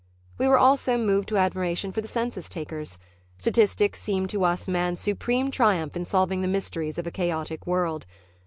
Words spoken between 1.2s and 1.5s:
to